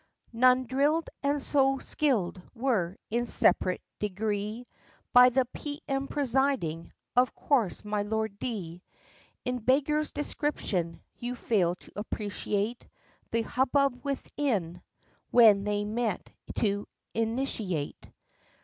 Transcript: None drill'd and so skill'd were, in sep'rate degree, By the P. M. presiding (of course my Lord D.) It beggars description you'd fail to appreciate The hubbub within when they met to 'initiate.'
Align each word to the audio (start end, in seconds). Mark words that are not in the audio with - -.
None 0.33 0.65
drill'd 0.65 1.11
and 1.21 1.43
so 1.43 1.77
skill'd 1.77 2.41
were, 2.55 2.97
in 3.11 3.27
sep'rate 3.27 3.83
degree, 3.99 4.65
By 5.13 5.29
the 5.29 5.45
P. 5.53 5.83
M. 5.87 6.07
presiding 6.07 6.91
(of 7.15 7.35
course 7.35 7.85
my 7.85 8.01
Lord 8.01 8.39
D.) 8.39 8.81
It 9.45 9.63
beggars 9.63 10.11
description 10.11 11.03
you'd 11.19 11.37
fail 11.37 11.75
to 11.75 11.91
appreciate 11.95 12.87
The 13.29 13.43
hubbub 13.43 14.03
within 14.03 14.81
when 15.29 15.65
they 15.65 15.85
met 15.85 16.31
to 16.55 16.87
'initiate.' 17.13 18.09